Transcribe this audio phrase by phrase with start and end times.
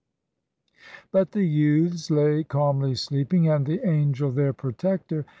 [1.11, 5.27] But the youths lay calmly sleeping; And the angel, their protector.